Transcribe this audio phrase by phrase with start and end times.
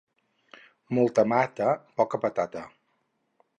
[0.99, 1.69] Molta mata,
[2.01, 2.67] poca patata.